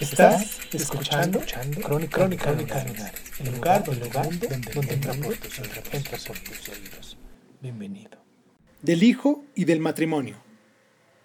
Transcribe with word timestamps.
Estás 0.00 0.58
escuchando, 0.72 1.40
Crónica, 1.82 2.18
Crónica 2.18 2.52
Lunares, 2.52 3.20
el 3.38 3.54
lugar, 3.54 3.84
el 3.86 4.00
lugar 4.00 4.28
donde, 4.28 4.48
donde 4.48 5.28
oídos. 5.28 5.60
entra 5.92 6.18
por 6.26 6.38
tus 6.40 6.68
oídos. 6.68 7.16
Bienvenido. 7.60 8.18
Del 8.82 9.04
hijo 9.04 9.44
y 9.54 9.64
del 9.64 9.78
matrimonio. 9.78 10.36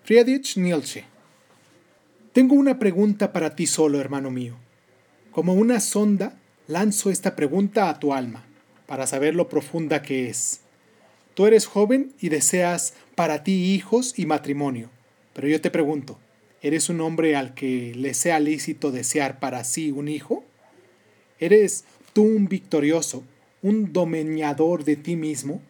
Friedrich 0.04 0.58
Nietzsche. 0.58 1.06
Tengo 2.32 2.54
una 2.54 2.78
pregunta 2.78 3.34
para 3.34 3.56
ti 3.56 3.66
solo, 3.66 4.00
hermano 4.00 4.30
mío. 4.30 4.56
Como 5.32 5.56
una 5.56 5.80
sonda, 5.80 6.38
lanzo 6.68 7.10
esta 7.10 7.36
pregunta 7.36 7.90
a 7.90 8.00
tu 8.00 8.14
alma, 8.14 8.46
para 8.86 9.08
saber 9.08 9.34
lo 9.34 9.50
profunda 9.50 10.04
que 10.04 10.30
es. 10.30 10.62
Tú 11.34 11.48
eres 11.48 11.66
joven 11.66 12.14
y 12.20 12.30
deseas 12.30 12.94
para 13.16 13.44
ti 13.44 13.74
hijos 13.74 14.14
y 14.18 14.28
matrimonio, 14.28 14.92
pero 15.34 15.48
yo 15.48 15.60
te 15.60 15.72
pregunto, 15.72 16.20
¿eres 16.62 16.90
un 16.90 17.02
hombre 17.02 17.36
al 17.36 17.54
que 17.54 17.94
le 17.96 18.14
sea 18.14 18.40
lícito 18.40 18.92
desear 18.92 19.40
para 19.40 19.64
sí 19.64 19.92
un 19.92 20.08
hijo? 20.08 20.44
¿Eres 21.40 21.86
tú 22.14 22.24
un 22.24 22.48
victorioso, 22.48 23.24
un 23.62 23.94
domeñador 23.94 24.84
de 24.84 24.96
ti 24.96 25.16
mismo, 25.16 25.62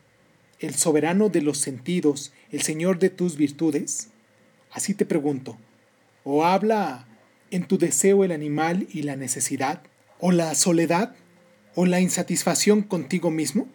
el 0.59 0.75
soberano 0.75 1.30
de 1.30 1.41
los 1.41 1.58
sentidos, 1.58 2.33
el 2.52 2.61
señor 2.61 3.00
de 3.00 3.09
tus 3.09 3.38
virtudes? 3.38 4.09
Así 4.72 4.94
te 4.94 5.05
pregunto, 5.05 5.58
¿o 6.23 6.45
habla 6.45 7.08
en 7.52 7.67
tu 7.67 7.78
deseo 7.78 8.23
el 8.23 8.31
animal 8.31 8.88
y 8.91 9.03
la 9.03 9.16
necesidad? 9.16 9.81
¿O 10.19 10.31
la 10.31 10.53
soledad? 10.56 11.16
¿O 11.75 11.85
la 11.85 12.02
insatisfacción 12.02 12.81
contigo 12.81 13.31
mismo? 13.31 13.67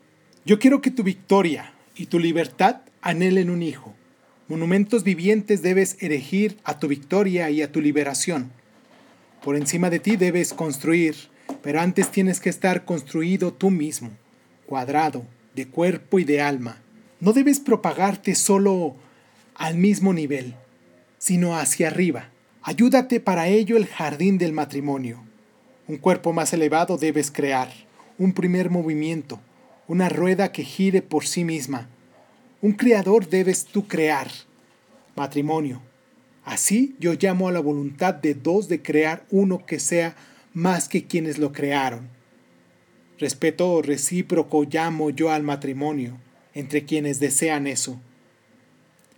Yo 0.45 0.59
quiero 0.59 0.81
que 0.81 0.91
tu 0.91 1.03
victoria 1.03 1.75
y 1.97 2.07
tu 2.07 2.19
libertad 2.19 2.83
anhelen 3.01 3.51
un 3.51 3.63
hijo. 3.63 3.95
Monumentos 4.47 5.05
vivientes 5.05 5.63
debes 5.63 5.97
erigir 6.03 6.59
a 6.65 6.79
tu 6.79 6.87
victoria 6.87 7.49
y 7.49 7.63
a 7.63 7.73
tu 7.73 7.81
liberación. 7.81 8.53
Por 9.43 9.57
encima 9.57 9.89
de 9.89 10.01
ti 10.01 10.17
debes 10.17 10.53
construir, 10.53 11.17
pero 11.63 11.81
antes 11.81 12.11
tienes 12.11 12.41
que 12.41 12.51
estar 12.51 12.85
construido 12.85 13.55
tú 13.55 13.71
mismo, 13.71 14.11
cuadrado, 14.67 15.25
de 15.55 15.67
cuerpo 15.67 16.19
y 16.19 16.25
de 16.25 16.43
alma. 16.43 16.77
No 17.21 17.33
debes 17.33 17.59
propagarte 17.59 18.35
solo 18.35 18.97
al 19.55 19.79
mismo 19.79 20.13
nivel, 20.13 20.55
sino 21.17 21.57
hacia 21.57 21.89
arriba. 21.89 22.29
Ayúdate 22.61 23.21
para 23.21 23.49
ello 23.49 23.79
el 23.79 23.87
jardín 23.87 24.37
del 24.37 24.53
matrimonio. 24.53 25.23
Un 25.89 25.97
cuerpo 25.97 26.35
más 26.35 26.53
elevado 26.53 26.99
debes 26.99 27.31
crear, 27.31 27.73
un 28.19 28.35
primer 28.35 28.69
movimiento, 28.69 29.41
una 29.89 30.11
rueda 30.11 30.53
que 30.53 30.65
gire 30.65 31.01
por 31.01 31.27
sí 31.27 31.45
misma. 31.45 31.89
Un 32.65 32.73
creador 32.73 33.29
debes 33.29 33.67
tú 33.67 33.87
crear. 33.87 34.31
Matrimonio. 35.17 35.83
Así 36.47 36.97
yo 36.99 37.13
llamo 37.13 37.47
a 37.47 37.53
la 37.53 37.61
voluntad 37.61 38.15
de 38.15 38.33
dos 38.33 38.69
de 38.69 38.81
crear 38.81 39.27
uno 39.31 39.67
que 39.67 39.79
sea 39.79 40.17
más 40.55 40.89
que 40.89 41.05
quienes 41.05 41.37
lo 41.37 41.53
crearon. 41.53 42.09
Respeto 43.19 43.83
recíproco 43.83 44.65
llamo 44.65 45.11
yo 45.11 45.31
al 45.31 45.43
matrimonio 45.43 46.17
entre 46.55 46.87
quienes 46.87 47.21
desean 47.21 47.67
eso. 47.67 48.01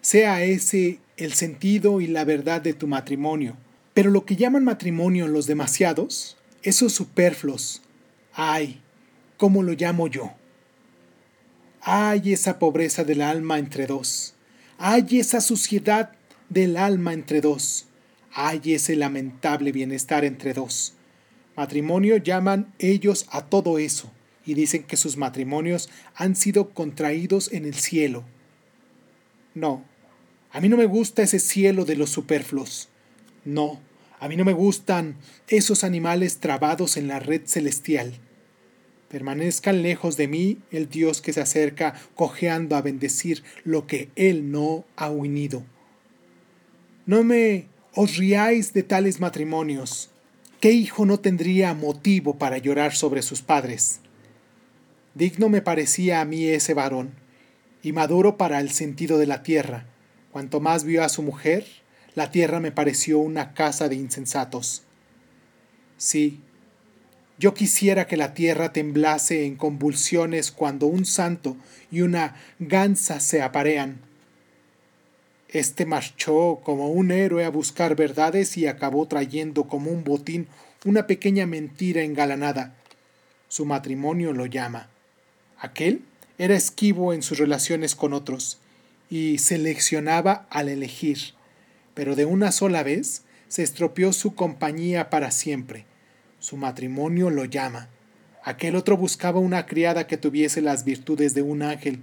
Sea 0.00 0.42
ese 0.42 0.98
el 1.16 1.32
sentido 1.32 2.00
y 2.00 2.08
la 2.08 2.24
verdad 2.24 2.60
de 2.60 2.74
tu 2.74 2.88
matrimonio. 2.88 3.56
Pero 3.94 4.10
lo 4.10 4.26
que 4.26 4.34
llaman 4.34 4.64
matrimonio 4.64 5.28
los 5.28 5.46
demasiados, 5.46 6.36
esos 6.64 6.92
superfluos, 6.92 7.80
ay, 8.34 8.80
¿cómo 9.36 9.62
lo 9.62 9.74
llamo 9.74 10.08
yo? 10.08 10.32
Ay, 11.88 12.32
esa 12.32 12.58
pobreza 12.58 13.04
del 13.04 13.22
alma 13.22 13.60
entre 13.60 13.86
dos. 13.86 14.34
Ay, 14.76 15.06
esa 15.20 15.41
suciedad 15.41 16.10
del 16.48 16.76
alma 16.76 17.12
entre 17.12 17.41
dos. 17.41 17.86
Ay, 18.32 18.60
ese 18.74 18.97
lamentable 18.97 19.70
bienestar 19.70 20.24
entre 20.24 20.52
dos. 20.52 20.94
Matrimonio 21.56 22.16
llaman 22.16 22.74
ellos 22.80 23.26
a 23.30 23.42
todo 23.47 23.78
eso 23.78 24.10
y 24.44 24.54
dicen 24.54 24.82
que 24.82 24.97
sus 24.97 25.16
matrimonios 25.16 25.88
han 26.16 26.34
sido 26.34 26.70
contraídos 26.70 27.52
en 27.52 27.64
el 27.64 27.74
cielo. 27.74 28.24
No, 29.54 29.84
a 30.50 30.60
mí 30.60 30.68
no 30.68 30.76
me 30.76 30.86
gusta 30.86 31.22
ese 31.22 31.38
cielo 31.38 31.84
de 31.84 31.94
los 31.94 32.10
superfluos. 32.10 32.88
No, 33.44 33.80
a 34.18 34.26
mí 34.26 34.34
no 34.34 34.44
me 34.44 34.54
gustan 34.54 35.18
esos 35.47 35.84
animales 35.84 36.38
trabados 36.38 36.97
en 36.97 37.06
la 37.06 37.20
red 37.20 37.42
celestial. 37.44 38.18
Permanezcan 39.08 39.82
lejos 39.82 40.16
de 40.16 40.28
mí 40.28 40.58
el 40.70 40.88
Dios 40.88 41.20
que 41.20 41.32
se 41.32 41.40
acerca 41.40 41.94
cojeando 42.14 42.76
a 42.76 42.82
bendecir 42.82 43.44
lo 43.64 43.86
que 43.86 44.10
Él 44.16 44.50
no 44.50 44.84
ha 44.96 45.10
unido. 45.10 45.62
No 47.06 47.22
me 47.22 47.66
os 47.94 48.16
riáis 48.16 48.72
de 48.72 48.82
tales 48.82 49.20
matrimonios. 49.20 50.10
¿Qué 50.60 50.72
hijo 50.72 51.06
no 51.06 51.20
tendría 51.20 51.72
motivo 51.72 52.36
para 52.36 52.58
llorar 52.58 52.94
sobre 52.94 53.22
sus 53.22 53.42
padres? 53.42 54.00
Digno 55.14 55.48
me 55.48 55.62
parecía 55.62 56.20
a 56.20 56.24
mí 56.24 56.46
ese 56.46 56.74
varón, 56.74 57.12
y 57.82 57.92
maduro 57.92 58.36
para 58.36 58.60
el 58.60 58.70
sentido 58.70 59.18
de 59.18 59.26
la 59.26 59.42
tierra. 59.42 59.86
Cuanto 60.32 60.60
más 60.60 60.84
vio 60.84 61.04
a 61.04 61.08
su 61.08 61.22
mujer, 61.22 61.64
la 62.14 62.30
tierra 62.30 62.60
me 62.60 62.72
pareció 62.72 63.18
una 63.18 63.54
casa 63.54 63.88
de 63.88 63.94
insensatos. 63.94 64.82
Sí, 65.96 66.40
yo 67.38 67.54
quisiera 67.54 68.06
que 68.06 68.16
la 68.16 68.34
tierra 68.34 68.72
temblase 68.72 69.44
en 69.44 69.56
convulsiones 69.56 70.50
cuando 70.50 70.86
un 70.86 71.04
santo 71.04 71.56
y 71.91 72.00
una 72.00 72.36
gansa 72.58 73.20
se 73.20 73.42
aparean. 73.42 74.00
Este 75.48 75.86
marchó 75.86 76.60
como 76.64 76.91
un 76.91 77.10
héroe 77.10 77.44
a 77.44 77.50
buscar 77.50 77.94
verdades 77.94 78.56
y 78.56 78.66
acabó 78.66 79.06
trayendo 79.06 79.64
como 79.64 79.91
un 79.91 80.02
botín 80.02 80.48
una 80.84 81.06
pequeña 81.06 81.47
mentira 81.47 82.02
engalanada. 82.02 82.74
Su 83.48 83.64
matrimonio 83.64 84.32
lo 84.32 84.47
llama. 84.47 84.88
Aquel 85.58 86.03
era 86.38 86.54
esquivo 86.54 87.12
en 87.12 87.22
sus 87.22 87.38
relaciones 87.38 87.94
con 87.94 88.12
otros 88.12 88.58
y 89.10 89.38
seleccionaba 89.38 90.47
al 90.50 90.68
elegir, 90.68 91.18
pero 91.94 92.16
de 92.16 92.24
una 92.24 92.53
sola 92.53 92.82
vez 92.82 93.22
se 93.48 93.62
estropeó 93.62 94.12
su 94.12 94.34
compañía 94.34 95.10
para 95.10 95.30
siempre. 95.30 95.86
Su 96.46 96.56
matrimonio 96.56 97.28
lo 97.28 97.44
llama. 97.44 97.88
Aquel 98.44 98.76
otro 98.76 98.96
buscaba 98.96 99.40
una 99.40 99.66
criada 99.66 100.06
que 100.06 100.16
tuviese 100.16 100.60
las 100.60 100.84
virtudes 100.84 101.34
de 101.34 101.42
un 101.42 101.60
ángel, 101.60 102.02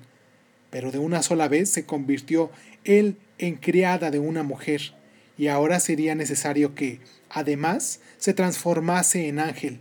pero 0.70 0.92
de 0.92 0.98
una 1.00 1.24
sola 1.24 1.48
vez 1.48 1.70
se 1.70 1.86
convirtió 1.86 2.52
él 2.84 3.16
en 3.38 3.56
criada 3.56 4.12
de 4.12 4.20
una 4.20 4.44
mujer, 4.44 4.96
y 5.38 5.48
ahora 5.48 5.80
sería 5.80 6.14
necesario 6.14 6.76
que, 6.76 7.00
además, 7.30 8.02
se 8.18 8.34
transformase 8.34 9.30
en 9.30 9.40
ángel. 9.40 9.80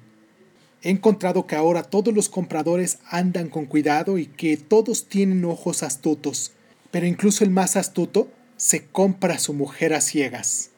He 0.85 0.91
encontrado 0.91 1.49
que 1.49 1.57
ahora 1.57 1.83
todos 1.83 2.15
los 2.15 2.29
compradores 2.29 3.01
andan 3.11 3.49
con 3.49 3.67
cuidado 3.67 4.17
y 4.17 4.27
que 4.27 4.57
todos 4.57 5.09
tienen 5.09 5.45
ojos 5.45 5.83
astutos, 5.83 6.53
pero 6.93 7.07
incluso 7.07 7.43
el 7.43 7.51
más 7.51 7.75
astuto 7.75 8.31
se 8.57 8.87
compra 8.87 9.35
a 9.35 9.41
su 9.41 9.55
mujer 9.55 9.93
a 9.93 10.01
ciegas. 10.01 10.71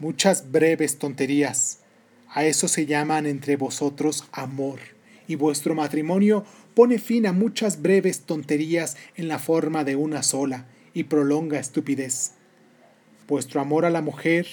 Muchas 0.00 0.50
breves 0.50 0.98
tonterías. 0.98 1.81
A 2.34 2.44
eso 2.46 2.66
se 2.66 2.86
llaman 2.86 3.26
entre 3.26 3.56
vosotros 3.56 4.24
amor, 4.32 4.78
y 5.28 5.34
vuestro 5.34 5.74
matrimonio 5.74 6.44
pone 6.74 6.98
fin 6.98 7.26
a 7.26 7.32
muchas 7.32 7.82
breves 7.82 8.22
tonterías 8.22 8.96
en 9.16 9.28
la 9.28 9.38
forma 9.38 9.84
de 9.84 9.96
una 9.96 10.22
sola, 10.22 10.66
y 10.94 11.04
prolonga 11.04 11.58
estupidez. 11.58 12.32
Vuestro 13.28 13.60
amor 13.60 13.84
a 13.84 13.90
la 13.90 14.02
mujer 14.02 14.46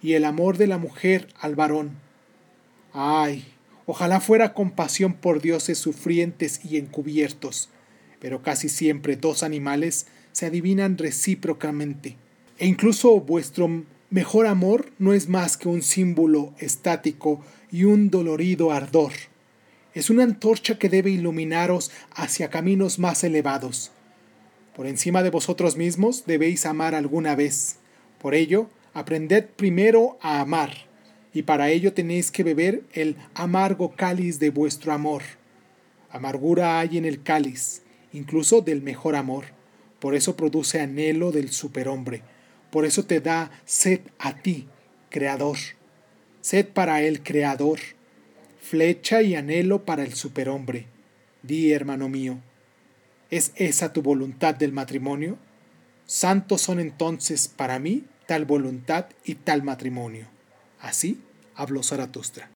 y 0.00 0.12
el 0.12 0.24
amor 0.24 0.58
de 0.58 0.66
la 0.68 0.78
mujer 0.78 1.28
al 1.40 1.56
varón. 1.56 1.92
Ay, 2.92 3.44
ojalá 3.86 4.20
fuera 4.20 4.54
compasión 4.54 5.14
por 5.14 5.40
dioses 5.40 5.78
sufrientes 5.78 6.64
y 6.64 6.76
encubiertos, 6.76 7.68
pero 8.20 8.42
casi 8.42 8.68
siempre 8.68 9.16
dos 9.16 9.42
animales 9.42 10.06
se 10.32 10.46
adivinan 10.46 10.98
recíprocamente, 10.98 12.16
e 12.58 12.66
incluso 12.66 13.20
vuestro 13.20 13.84
mejor 14.14 14.46
amor 14.46 14.92
no 15.00 15.12
es 15.12 15.28
más 15.28 15.56
que 15.56 15.68
un 15.68 15.82
símbolo 15.82 16.54
estático 16.60 17.40
y 17.72 17.82
un 17.82 18.10
dolorido 18.10 18.70
ardor. 18.70 19.10
Es 19.92 20.08
una 20.08 20.22
antorcha 20.22 20.78
que 20.78 20.88
debe 20.88 21.10
iluminaros 21.10 21.90
hacia 22.14 22.48
caminos 22.48 23.00
más 23.00 23.24
elevados. 23.24 23.90
Por 24.76 24.86
encima 24.86 25.24
de 25.24 25.30
vosotros 25.30 25.76
mismos 25.76 26.26
debéis 26.26 26.64
amar 26.64 26.94
alguna 26.94 27.34
vez. 27.34 27.78
Por 28.20 28.36
ello, 28.36 28.70
aprended 28.92 29.46
primero 29.56 30.16
a 30.20 30.38
amar, 30.38 30.86
y 31.32 31.42
para 31.42 31.70
ello 31.70 31.92
tenéis 31.92 32.30
que 32.30 32.44
beber 32.44 32.84
el 32.92 33.16
amargo 33.34 33.96
cáliz 33.96 34.38
de 34.38 34.50
vuestro 34.50 34.92
amor. 34.92 35.22
Amargura 36.08 36.78
hay 36.78 36.98
en 36.98 37.04
el 37.04 37.24
cáliz, 37.24 37.82
incluso 38.12 38.60
del 38.60 38.80
mejor 38.80 39.16
amor. 39.16 39.46
Por 39.98 40.14
eso 40.14 40.36
produce 40.36 40.80
anhelo 40.80 41.32
del 41.32 41.50
superhombre. 41.50 42.22
Por 42.74 42.84
eso 42.84 43.04
te 43.04 43.20
da 43.20 43.52
sed 43.64 44.00
a 44.18 44.34
ti, 44.34 44.66
creador. 45.08 45.58
Sed 46.40 46.66
para 46.66 47.02
el 47.02 47.22
creador. 47.22 47.78
Flecha 48.60 49.22
y 49.22 49.36
anhelo 49.36 49.84
para 49.84 50.02
el 50.02 50.14
superhombre. 50.14 50.86
Di, 51.44 51.70
hermano 51.70 52.08
mío, 52.08 52.40
¿es 53.30 53.52
esa 53.54 53.92
tu 53.92 54.02
voluntad 54.02 54.56
del 54.56 54.72
matrimonio? 54.72 55.38
Santos 56.04 56.62
son 56.62 56.80
entonces 56.80 57.46
para 57.46 57.78
mí 57.78 58.06
tal 58.26 58.44
voluntad 58.44 59.06
y 59.24 59.36
tal 59.36 59.62
matrimonio. 59.62 60.26
Así 60.80 61.22
habló 61.54 61.84
Zaratustra. 61.84 62.53